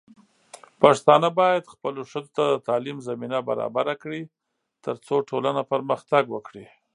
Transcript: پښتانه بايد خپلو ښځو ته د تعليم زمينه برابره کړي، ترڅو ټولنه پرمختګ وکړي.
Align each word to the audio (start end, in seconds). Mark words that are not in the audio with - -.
پښتانه 0.81 1.27
بايد 1.39 1.71
خپلو 1.73 2.01
ښځو 2.11 2.31
ته 2.37 2.43
د 2.51 2.55
تعليم 2.67 2.97
زمينه 3.07 3.37
برابره 3.49 3.93
کړي، 4.01 4.21
ترڅو 4.85 5.15
ټولنه 5.29 5.61
پرمختګ 5.71 6.23
وکړي. 6.35 6.65